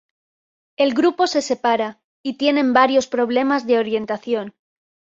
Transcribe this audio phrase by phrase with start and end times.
[0.77, 4.55] El grupo se separa y tienen varios problemas de orientación.